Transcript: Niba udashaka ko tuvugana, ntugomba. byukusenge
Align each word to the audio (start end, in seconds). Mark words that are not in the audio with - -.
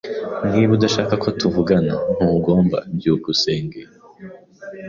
Niba 0.49 0.71
udashaka 0.77 1.13
ko 1.23 1.27
tuvugana, 1.39 1.93
ntugomba. 2.17 2.77
byukusenge 2.97 3.79